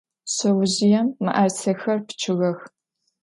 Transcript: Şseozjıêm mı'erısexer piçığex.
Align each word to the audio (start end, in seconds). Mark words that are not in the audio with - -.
Şseozjıêm 0.33 1.07
mı'erısexer 1.23 1.99
piçığex. 2.07 2.59